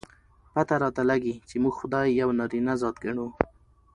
[0.53, 3.27] پته راته لګي، چې موږ خداى يو نارينه ذات ګڼو.